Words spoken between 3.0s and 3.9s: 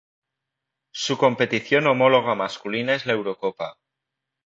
la Eurocopa.